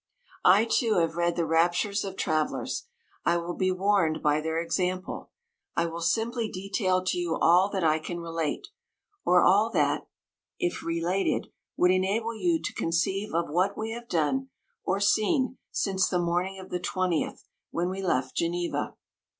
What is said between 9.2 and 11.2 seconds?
or all that, if re